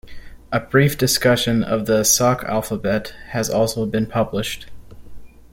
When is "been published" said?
3.85-4.65